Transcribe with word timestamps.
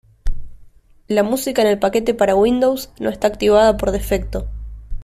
La 1.07 1.21
música 1.21 1.61
en 1.61 1.67
el 1.67 1.77
paquete 1.77 2.15
para 2.15 2.33
Windows 2.33 2.89
no 2.99 3.11
está 3.11 3.27
activada 3.27 3.77
por 3.77 3.91
defecto. 3.91 4.47